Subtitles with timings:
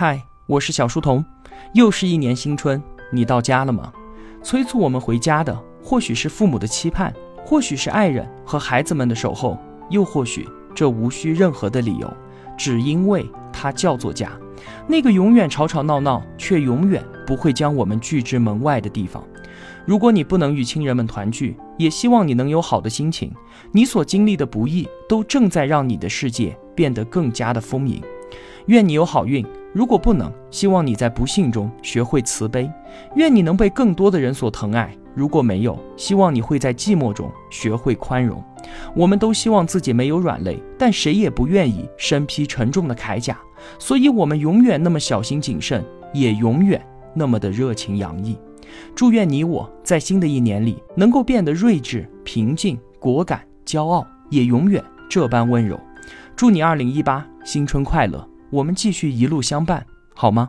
[0.00, 1.24] 嗨，我是小书童，
[1.74, 3.92] 又是一年新春，你到家了吗？
[4.44, 7.12] 催促我们回家的，或许是父母的期盼，
[7.44, 9.58] 或许是爱人和孩子们的守候，
[9.90, 12.08] 又或许这无需任何的理由，
[12.56, 14.30] 只因为它叫做家，
[14.86, 19.20] 那个永远吵吵闹闹，却永远不会将我们拒之门外的地方。
[19.84, 23.32] 如果你不能与亲人们团聚，也希望你能有好的心情。
[23.72, 28.00] 你所经历的不易，都正在让你的世界变得更加的丰盈。
[28.66, 29.44] 愿你有好运。
[29.72, 32.70] 如果不能，希望你在不幸中学会慈悲。
[33.16, 34.96] 愿你能被更多的人所疼爱。
[35.14, 38.42] 如果没有，希望你会在寂寞中学会宽容。
[38.94, 43.36] 我们都希望自己没有软肋，但谁也不愿意身披沉重的铠甲。
[43.78, 46.80] 所以，我们永远那么小心谨慎，也永远
[47.14, 48.38] 那么的热情洋溢。
[48.94, 55.78] 祝愿你我在新的一年里能够变得睿智、平静、果敢、骄傲，也永远这般温柔。
[56.36, 58.26] 祝你二零一八新春快乐！
[58.50, 59.84] 我们继续一路相伴，
[60.14, 60.48] 好吗？